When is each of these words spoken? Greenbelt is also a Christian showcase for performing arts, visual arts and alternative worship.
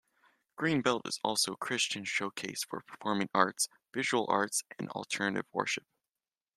Greenbelt 0.59 1.05
is 1.05 1.19
also 1.23 1.53
a 1.53 1.57
Christian 1.57 2.05
showcase 2.05 2.63
for 2.63 2.81
performing 2.81 3.29
arts, 3.35 3.67
visual 3.93 4.25
arts 4.29 4.63
and 4.79 4.89
alternative 4.89 5.45
worship. 5.53 5.85